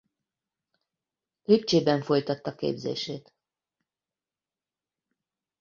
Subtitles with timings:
[1.43, 3.33] Lipcsében folytatta képzését.